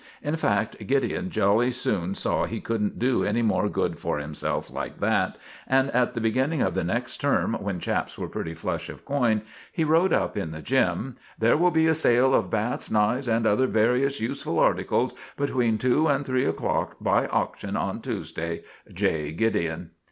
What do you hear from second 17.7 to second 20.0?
on Tuesday. J. GIDEON."